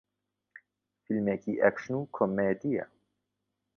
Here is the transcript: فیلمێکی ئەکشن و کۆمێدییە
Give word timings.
فیلمێکی 1.03 1.59
ئەکشن 1.61 1.93
و 1.97 2.09
کۆمێدییە 2.15 2.85